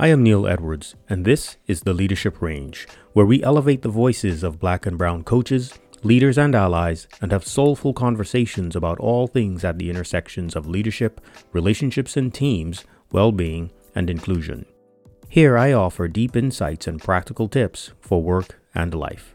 [0.00, 4.44] I am Neil Edwards, and this is the Leadership Range, where we elevate the voices
[4.44, 9.64] of black and brown coaches, leaders, and allies, and have soulful conversations about all things
[9.64, 11.20] at the intersections of leadership,
[11.52, 14.66] relationships and teams, well being, and inclusion.
[15.28, 19.34] Here I offer deep insights and practical tips for work and life.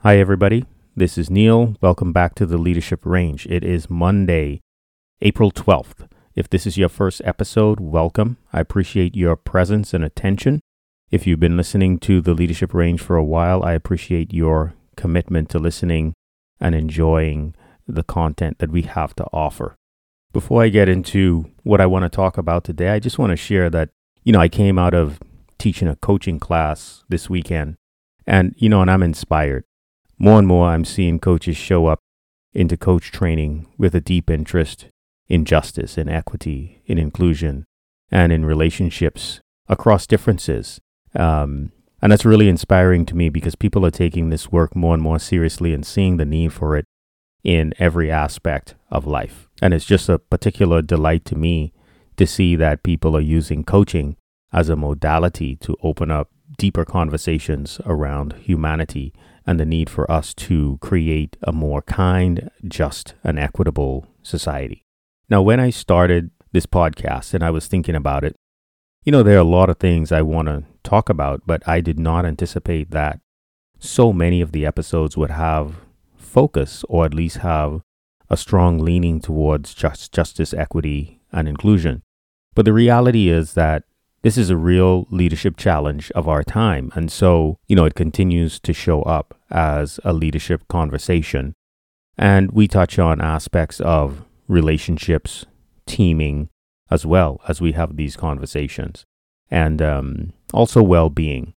[0.00, 0.64] Hi, everybody.
[0.96, 1.76] This is Neil.
[1.80, 3.46] Welcome back to the Leadership Range.
[3.46, 4.62] It is Monday,
[5.22, 6.08] April 12th.
[6.34, 8.36] If this is your first episode, welcome.
[8.52, 10.60] I appreciate your presence and attention.
[11.10, 15.48] If you've been listening to the Leadership Range for a while, I appreciate your commitment
[15.50, 16.12] to listening
[16.60, 17.54] and enjoying
[17.88, 19.74] the content that we have to offer.
[20.34, 23.36] Before I get into what I want to talk about today, I just want to
[23.36, 23.88] share that,
[24.22, 25.18] you know, I came out of
[25.56, 27.76] teaching a coaching class this weekend
[28.26, 29.64] and, you know, and I'm inspired.
[30.18, 32.00] More and more, I'm seeing coaches show up
[32.52, 34.88] into coach training with a deep interest
[35.28, 37.64] in justice, in equity, in inclusion,
[38.10, 40.80] and in relationships across differences.
[41.14, 45.02] Um, and that's really inspiring to me because people are taking this work more and
[45.02, 46.84] more seriously and seeing the need for it
[47.42, 49.48] in every aspect of life.
[49.62, 51.72] And it's just a particular delight to me
[52.16, 54.16] to see that people are using coaching
[54.52, 59.12] as a modality to open up deeper conversations around humanity
[59.46, 64.85] and the need for us to create a more kind, just, and equitable society.
[65.28, 68.36] Now, when I started this podcast and I was thinking about it,
[69.04, 71.80] you know, there are a lot of things I want to talk about, but I
[71.80, 73.20] did not anticipate that
[73.78, 75.76] so many of the episodes would have
[76.16, 77.82] focus or at least have
[78.30, 82.02] a strong leaning towards just justice, equity, and inclusion.
[82.54, 83.84] But the reality is that
[84.22, 86.90] this is a real leadership challenge of our time.
[86.94, 91.54] And so, you know, it continues to show up as a leadership conversation.
[92.16, 95.46] And we touch on aspects of relationships,
[95.86, 96.48] teaming,
[96.90, 99.04] as well as we have these conversations,
[99.50, 101.54] and um, also well being.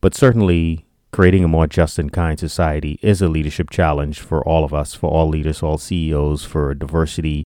[0.00, 4.64] But certainly, creating a more just and kind society is a leadership challenge for all
[4.64, 7.44] of us, for all leaders, all CEOs, for diversity,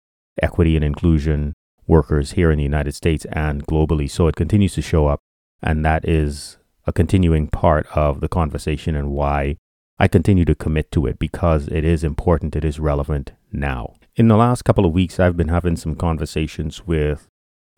[0.40, 1.54] equity, and inclusion
[1.86, 4.10] workers here in the United States and globally.
[4.10, 5.20] So it continues to show up,
[5.62, 9.56] and that is a continuing part of the conversation and why
[9.98, 13.94] I continue to commit to it because it is important, it is relevant now.
[14.16, 17.28] In the last couple of weeks, I've been having some conversations with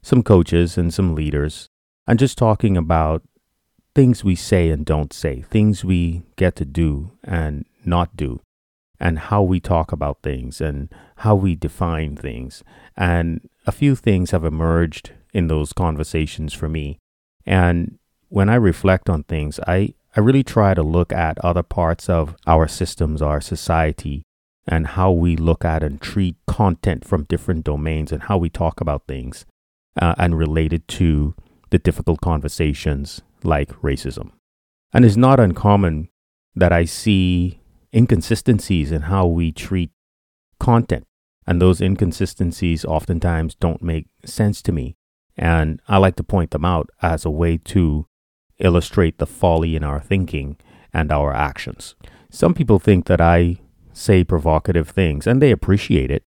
[0.03, 1.69] some coaches and some leaders
[2.07, 3.25] and just talking about
[3.93, 8.41] things we say and don't say, things we get to do and not do,
[9.01, 12.63] and how we talk about things and how we define things.
[12.97, 17.01] And a few things have emerged in those conversations for me.
[17.47, 22.09] And when I reflect on things, I, I really try to look at other parts
[22.09, 24.23] of our systems, our society,
[24.69, 28.81] and how we look at and treat content from different domains and how we talk
[28.81, 29.47] about things
[30.01, 31.35] uh, and related to
[31.71, 34.31] the difficult conversations like racism.
[34.93, 36.09] And it's not uncommon
[36.55, 37.61] that I see
[37.95, 39.91] inconsistencies in how we treat
[40.61, 41.07] content.
[41.47, 44.97] And those inconsistencies oftentimes don't make sense to me.
[45.37, 48.07] And I like to point them out as a way to
[48.59, 50.59] illustrate the folly in our thinking
[50.93, 51.95] and our actions.
[52.31, 53.61] Some people think that I
[53.99, 56.23] say provocative things and they appreciate it,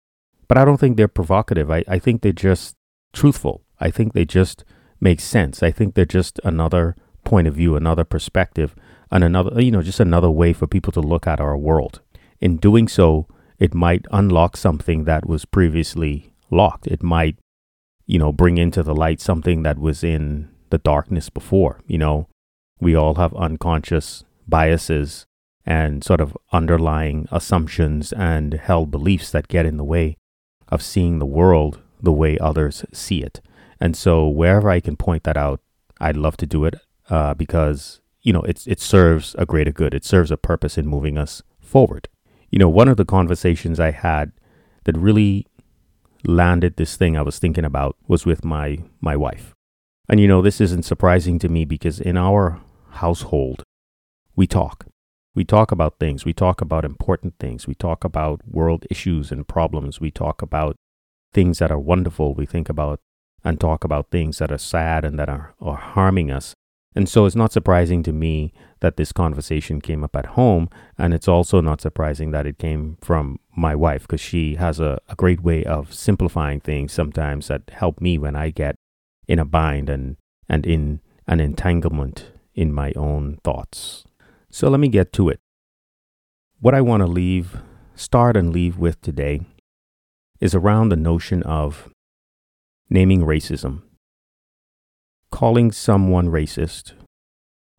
[0.48, 1.70] but I don't think they're provocative.
[1.70, 2.76] I, I think they're just
[3.14, 3.64] truthful.
[3.80, 4.66] I think they just
[5.00, 5.64] make sense.
[5.64, 8.76] I think they're just another point of view, another perspective,
[9.12, 12.02] and another, you know, just another way for people to look at our world.
[12.40, 13.28] In doing so,
[13.60, 16.88] it might unlock something that was previously locked.
[16.88, 17.38] It might,
[18.06, 21.82] you know, bring into the light something that was in the darkness before.
[21.86, 22.28] You know,
[22.80, 25.26] we all have unconscious biases
[25.66, 30.18] and sort of underlying assumptions and held beliefs that get in the way
[30.68, 33.42] of seeing the world the way others see it.
[33.80, 35.62] And so wherever I can point that out,
[36.00, 36.76] I'd love to do it
[37.10, 39.94] uh, because you know it's it serves a greater good.
[39.94, 42.08] It serves a purpose in moving us forward.
[42.50, 44.32] You know, one of the conversations I had
[44.86, 45.46] that really
[46.26, 49.54] landed this thing I was thinking about was with my my wife.
[50.08, 52.60] And you know, this isn't surprising to me because in our
[52.92, 53.64] household,
[54.36, 54.89] we talk.
[55.36, 56.26] We talk about things.
[56.26, 57.68] We talk about important things.
[57.68, 60.02] We talk about world issues and problems.
[60.02, 60.76] We talk about
[61.34, 62.34] things that are wonderful.
[62.34, 63.00] We think about
[63.44, 66.54] and talk about things that are sad and that are, are harming us.
[66.96, 70.70] And so it's not surprising to me that this conversation came up at home.
[70.98, 75.00] And it's also not surprising that it came from my wife because she has a,
[75.08, 78.76] a great way of simplifying things sometimes that help me when I get
[79.28, 80.18] in a bind and,
[80.50, 84.04] and in an entanglement in my own thoughts.
[84.52, 85.40] So let me get to it.
[86.60, 87.62] What I want to leave,
[87.96, 89.42] start and leave with today
[90.40, 91.90] is around the notion of
[92.90, 93.84] naming racism,
[95.32, 96.94] calling someone racist,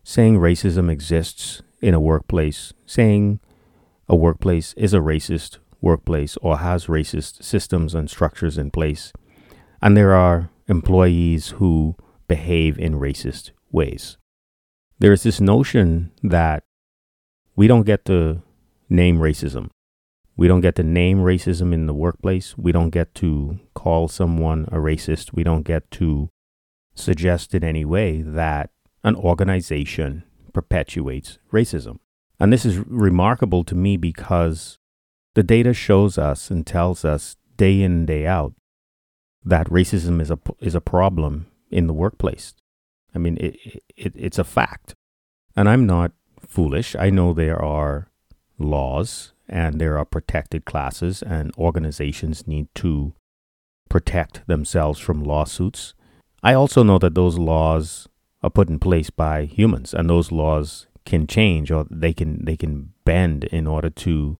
[0.05, 3.41] saying racism exists in a workplace, saying
[4.09, 9.13] a workplace is a racist workplace or has racist systems and structures in place,
[9.83, 11.97] and there are employees who
[12.29, 14.17] behave in racist ways.
[15.01, 16.63] There's this notion that
[17.57, 18.43] we don't get to
[18.91, 19.71] name racism.
[20.37, 22.59] We don't get to name racism in the workplace.
[22.59, 25.33] We don't get to call someone a racist.
[25.33, 26.29] We don't get to
[26.95, 28.71] suggest in any way that
[29.03, 32.01] an organization perpetuates racism.
[32.39, 34.79] And this is remarkable to me because
[35.35, 38.53] the data shows us and tells us day in and day out
[39.43, 42.55] that racism is a, is a problem in the workplace.
[43.15, 44.95] I mean, it, it, it's a fact.
[45.57, 46.13] And I'm not
[46.47, 46.95] foolish.
[46.97, 48.09] I know there are
[48.59, 53.15] laws and there are protected classes, and organizations need to
[53.89, 55.95] protect themselves from lawsuits.
[56.43, 58.09] I also know that those laws
[58.43, 62.57] are put in place by humans, and those laws can change or they can they
[62.57, 64.37] can bend in order to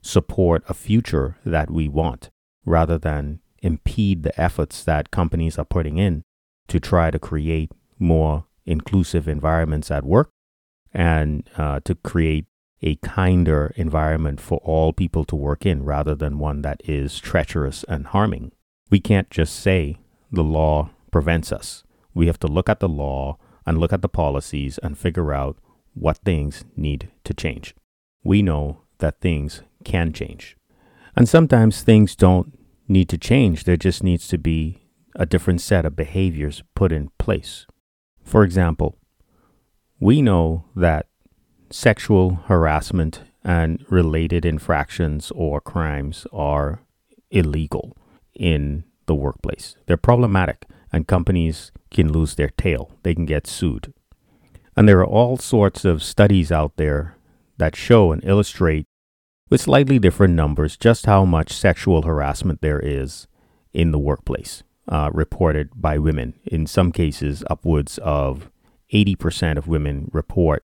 [0.00, 2.30] support a future that we want,
[2.64, 6.22] rather than impede the efforts that companies are putting in
[6.68, 10.30] to try to create more inclusive environments at work
[10.92, 12.46] and uh, to create
[12.82, 17.84] a kinder environment for all people to work in rather than one that is treacherous
[17.88, 18.52] and harming.
[18.90, 19.98] We can't just say
[20.30, 21.84] the law prevents us.
[22.14, 25.56] We have to look at the law and look at the policies and figure out
[25.94, 27.74] what things need to change.
[28.22, 30.56] We know that things can change.
[31.14, 32.58] And sometimes things don't
[32.88, 34.82] need to change, there just needs to be
[35.14, 37.66] a different set of behaviors put in place.
[38.26, 38.98] For example,
[40.00, 41.06] we know that
[41.70, 46.80] sexual harassment and related infractions or crimes are
[47.30, 47.96] illegal
[48.34, 49.76] in the workplace.
[49.86, 52.90] They're problematic, and companies can lose their tail.
[53.04, 53.94] They can get sued.
[54.76, 57.16] And there are all sorts of studies out there
[57.58, 58.86] that show and illustrate
[59.48, 63.28] with slightly different numbers just how much sexual harassment there is
[63.72, 66.34] in the workplace, uh, reported by women.
[66.44, 68.50] In some cases, upwards of
[68.92, 70.62] 80% of women report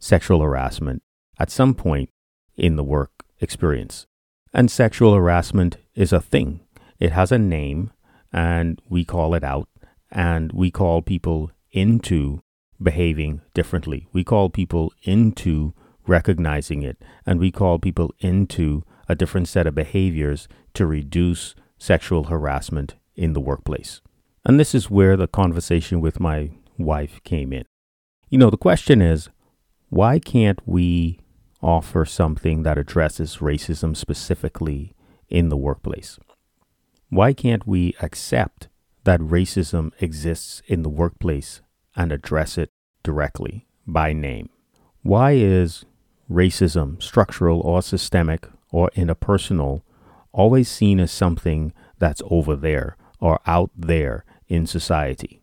[0.00, 1.02] sexual harassment
[1.38, 2.10] at some point
[2.56, 4.06] in the work experience.
[4.52, 6.60] And sexual harassment is a thing,
[6.98, 7.90] it has a name,
[8.32, 9.68] and we call it out,
[10.10, 12.40] and we call people into
[12.80, 14.06] behaving differently.
[14.12, 15.74] We call people into
[16.06, 22.24] recognizing it, and we call people into a different set of behaviors to reduce sexual
[22.24, 24.00] harassment in the workplace.
[24.44, 27.64] And this is where the conversation with my wife came in.
[28.28, 29.28] You know, the question is
[29.88, 31.20] why can't we
[31.62, 34.94] offer something that addresses racism specifically
[35.28, 36.18] in the workplace?
[37.08, 38.68] Why can't we accept
[39.04, 41.60] that racism exists in the workplace
[41.96, 42.70] and address it
[43.02, 44.50] directly by name?
[45.02, 45.84] Why is
[46.30, 49.82] racism, structural or systemic or interpersonal,
[50.32, 55.40] always seen as something that's over there or out there in society?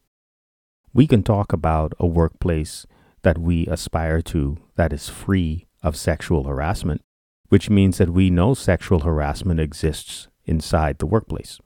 [0.94, 2.86] We can talk about a workplace
[3.24, 7.02] that we aspire to that is free of sexual harassment,
[7.50, 11.60] which means that we know sexual harassment exists inside the workplace.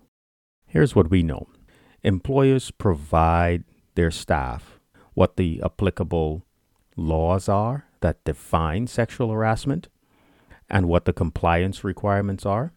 [0.66, 1.48] Here's what we know
[2.02, 4.80] employers provide their staff
[5.16, 6.46] what the applicable
[6.96, 9.90] laws are that define sexual harassment
[10.70, 12.72] and what the compliance requirements are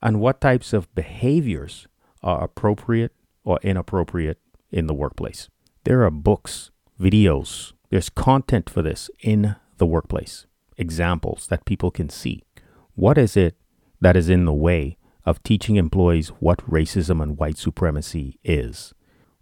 [0.00, 1.86] and what types of behaviors
[2.22, 3.12] are appropriate
[3.44, 4.38] or inappropriate
[4.70, 5.48] in the workplace.
[5.84, 12.08] There are books, videos, there's content for this in the workplace, examples that people can
[12.08, 12.42] see.
[12.94, 13.56] What is it
[14.00, 18.94] that is in the way of teaching employees what racism and white supremacy is?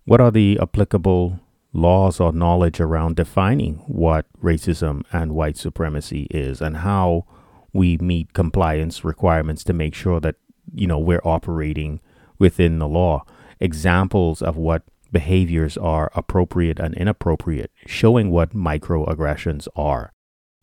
[0.04, 1.40] What are the applicable
[1.72, 7.26] laws or knowledge around defining what racism and white supremacy is and how
[7.72, 10.34] we meet compliance requirements to make sure that
[10.74, 12.00] you know we're operating
[12.40, 13.24] within the law
[13.60, 14.82] examples of what
[15.12, 20.12] behaviors are appropriate and inappropriate, showing what microaggressions are,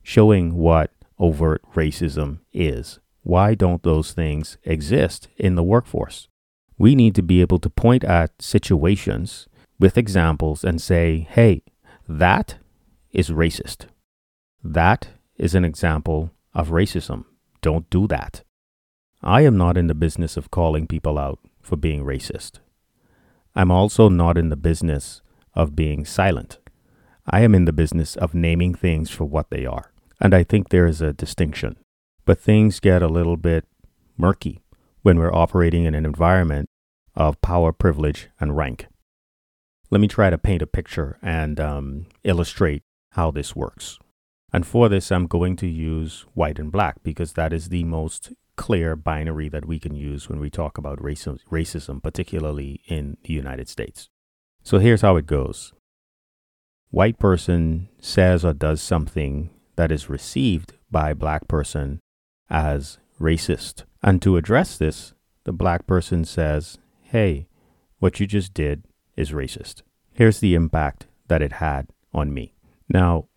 [0.03, 2.99] showing what overt racism is.
[3.23, 6.27] Why don't those things exist in the workforce?
[6.77, 9.47] We need to be able to point at situations
[9.79, 11.63] with examples and say, hey,
[12.07, 12.57] that
[13.11, 13.87] is racist.
[14.63, 17.25] That is an example of racism.
[17.61, 18.43] Don't do that.
[19.21, 22.59] I am not in the business of calling people out for being racist.
[23.53, 25.21] I'm also not in the business
[25.53, 26.59] of being silent.
[27.25, 29.91] I am in the business of naming things for what they are.
[30.21, 31.77] And I think there is a distinction.
[32.25, 33.65] But things get a little bit
[34.17, 34.61] murky
[35.01, 36.69] when we're operating in an environment
[37.15, 38.87] of power, privilege, and rank.
[39.89, 43.99] Let me try to paint a picture and um, illustrate how this works.
[44.53, 48.31] And for this, I'm going to use white and black because that is the most
[48.57, 53.33] clear binary that we can use when we talk about racism, racism particularly in the
[53.33, 54.09] United States.
[54.63, 55.73] So here's how it goes
[56.89, 61.99] white person says or does something that is received by black person
[62.49, 63.83] as racist.
[64.01, 67.47] And to address this, the black person says, Hey,
[67.99, 68.83] what you just did
[69.15, 69.81] is racist.
[70.13, 72.53] Here's the impact that it had on me.
[72.89, 73.27] Now,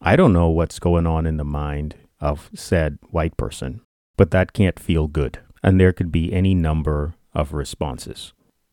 [0.00, 3.80] I don't know what's going on in the mind of said white person,
[4.16, 5.38] but that can't feel good.
[5.62, 8.32] And there could be any number of responses.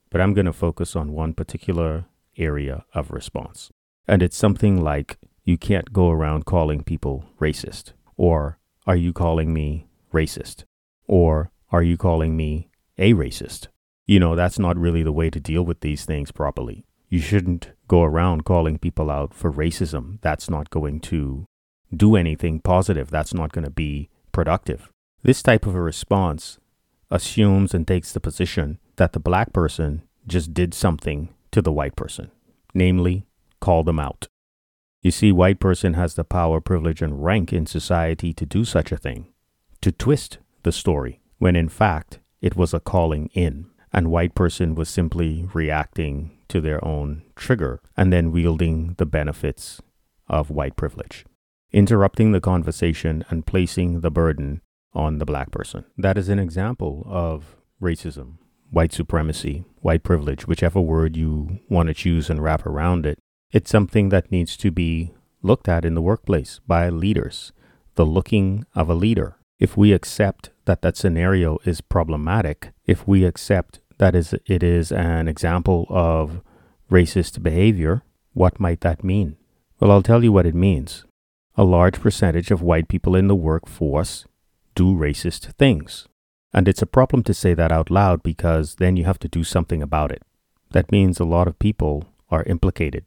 [0.10, 2.06] But I'm going to focus on one particular
[2.38, 3.72] area of response.
[4.08, 7.94] And it's something like, you can't go around calling people racist.
[8.16, 10.64] Or, are you calling me racist?
[11.08, 13.68] Or, are you calling me a racist?
[14.06, 16.86] You know, that's not really the way to deal with these things properly.
[17.10, 20.20] You shouldn't go around calling people out for racism.
[20.22, 21.46] That's not going to
[21.96, 23.10] do anything positive.
[23.10, 24.93] That's not going to be productive.
[25.24, 26.60] This type of a response
[27.10, 31.96] assumes and takes the position that the black person just did something to the white
[31.96, 32.30] person,
[32.74, 33.26] namely,
[33.62, 34.28] call them out.
[35.02, 38.92] You see, white person has the power, privilege, and rank in society to do such
[38.92, 39.28] a thing,
[39.82, 44.76] to twist the story, when in fact it was a calling in, and white person
[44.76, 49.82] was simply reacting to their own trigger and then wielding the benefits
[50.28, 51.26] of white privilege,
[51.72, 54.62] interrupting the conversation and placing the burden
[54.94, 55.86] on the black person.
[55.98, 58.38] That is an example of racism
[58.74, 63.20] white supremacy, white privilege, whichever word you want to choose and wrap around it,
[63.52, 67.54] it's something that needs to be looked at in the workplace by leaders,
[67.96, 69.38] the looking of a leader.
[69.60, 74.92] If we accept that that scenario is problematic, if we accept that is it is
[74.92, 76.42] an example of
[76.90, 78.02] racist behavior,
[78.34, 79.38] what might that mean?
[79.80, 81.06] Well, I'll tell you what it means.
[81.56, 84.26] A large percentage of white people in the workforce
[84.76, 86.08] do racist things.
[86.54, 89.44] And it's a problem to say that out loud because then you have to do
[89.44, 90.22] something about it.
[90.72, 93.06] That means a lot of people are implicated.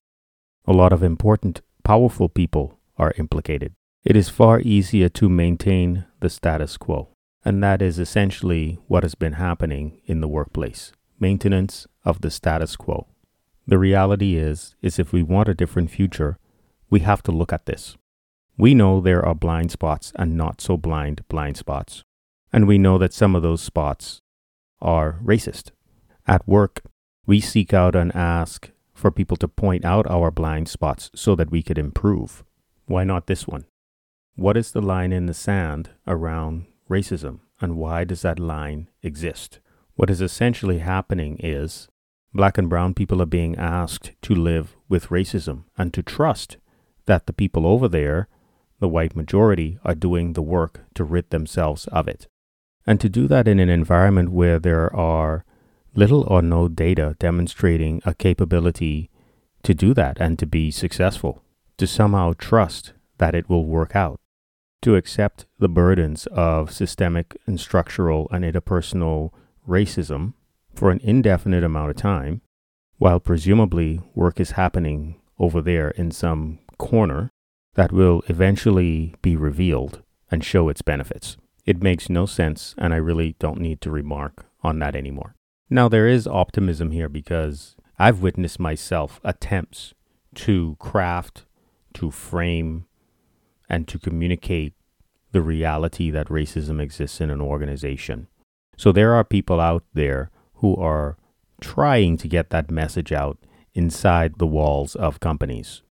[0.67, 3.75] A lot of important, powerful people are implicated.
[4.05, 7.09] It is far easier to maintain the status quo.
[7.45, 12.77] And that is essentially what has been happening in the workplace maintenance of the status
[12.77, 13.07] quo.
[13.67, 16.39] The reality is, is if we want a different future,
[16.91, 17.97] we have to look at this.
[18.59, 22.03] We know there are blind spots and not so blind blind spots.
[22.53, 24.21] And we know that some of those spots
[24.81, 25.73] are racist.
[26.27, 26.83] At work,
[27.27, 31.51] we seek out and ask for people to point out our blind spots so that
[31.51, 32.45] we could improve.
[32.87, 33.67] Why not this one?
[34.37, 39.61] What is the line in the sand around racism, and why does that line exist?
[39.95, 41.89] What is essentially happening is
[42.33, 46.59] black and brown people are being asked to live with racism and to trust
[47.07, 48.29] that the people over there,
[48.81, 52.29] the white majority, are doing the work to rid themselves of it.
[52.87, 55.45] And to do that in an environment where there are
[55.95, 59.11] little or no data demonstrating a capability
[59.63, 61.43] to do that and to be successful,
[61.79, 64.21] to somehow trust that it will work out,
[64.83, 69.31] to accept the burdens of systemic and structural and interpersonal
[69.67, 70.35] racism
[70.75, 72.43] for an indefinite amount of time,
[72.99, 77.31] while presumably work is happening over there in some corner
[77.77, 81.37] that will eventually be revealed and show its benefits.
[81.65, 85.35] It makes no sense, and I really don't need to remark on that anymore.
[85.69, 89.95] Now, there is optimism here because I've witnessed myself attempts
[90.37, 91.45] to craft,
[91.95, 92.87] to frame,
[93.69, 94.75] and to communicate
[95.33, 98.29] the reality that racism exists in an organization.
[98.77, 101.17] So there are people out there who are
[101.61, 103.39] trying to get that message out
[103.75, 105.83] inside the walls of companies.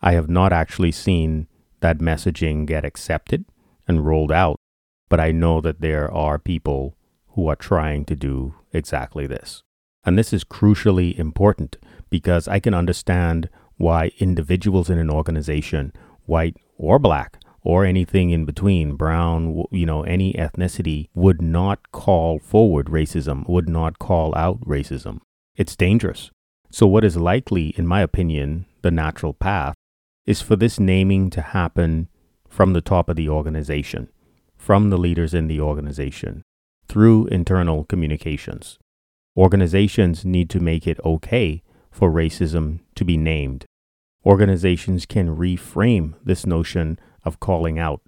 [0.00, 1.48] I have not actually seen
[1.80, 3.44] that messaging get accepted
[3.88, 4.56] and rolled out
[5.08, 6.96] but I know that there are people
[7.28, 9.62] who are trying to do exactly this.
[10.04, 11.76] And this is crucially important
[12.10, 15.92] because I can understand why individuals in an organization,
[16.24, 22.38] white or black, or anything in between, brown, you know, any ethnicity, would not call
[22.38, 25.18] forward racism, would not call out racism.
[25.56, 26.30] It's dangerous.
[26.70, 29.74] So, what is likely, in my opinion, the natural path
[30.26, 32.08] is for this naming to happen
[32.48, 34.08] from the top of the organization
[34.66, 36.42] from the leaders in the organization
[36.88, 38.78] through internal communications.
[39.36, 43.64] Organizations need to make it okay for racism to be named.
[44.24, 48.00] Organizations can reframe this notion of calling out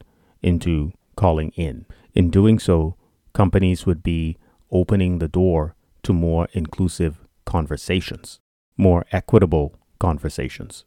[0.42, 1.86] into calling in.
[2.12, 2.96] In doing so,
[3.32, 4.36] companies would be
[4.72, 8.40] opening the door to more inclusive conversations,
[8.76, 10.84] more equitable conversations.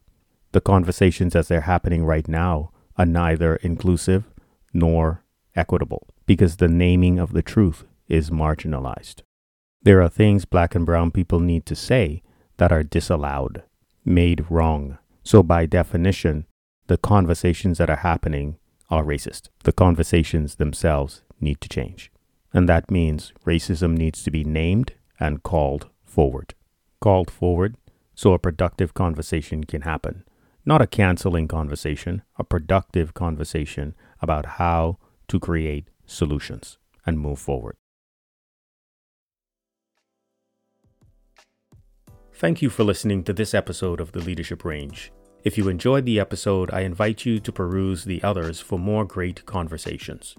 [0.52, 4.24] The conversations as they're happening right now are neither inclusive
[4.72, 5.24] nor
[5.56, 9.22] equitable because the naming of the truth is marginalized.
[9.82, 12.22] There are things black and brown people need to say
[12.58, 13.62] that are disallowed,
[14.04, 14.98] made wrong.
[15.24, 16.46] So, by definition,
[16.86, 18.56] the conversations that are happening
[18.90, 19.48] are racist.
[19.64, 22.12] The conversations themselves need to change.
[22.52, 26.54] And that means racism needs to be named and called forward.
[27.00, 27.76] Called forward
[28.14, 30.24] so a productive conversation can happen.
[30.64, 37.74] Not a canceling conversation, a productive conversation about how to create solutions and move forward.
[42.34, 45.12] Thank you for listening to this episode of the Leadership Range.
[45.44, 49.44] If you enjoyed the episode, I invite you to peruse the others for more great
[49.46, 50.36] conversations.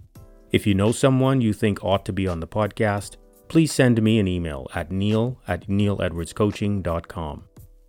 [0.51, 3.17] If you know someone you think ought to be on the podcast,
[3.49, 7.43] please send me an email at neil at neiledwardscoaching.com.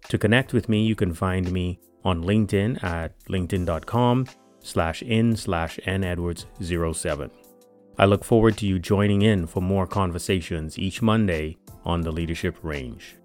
[0.09, 4.27] To connect with me, you can find me on LinkedIn at linkedin.com
[4.61, 7.31] slash in slash nedwards07.
[7.97, 12.57] I look forward to you joining in for more conversations each Monday on the Leadership
[12.63, 13.17] Range.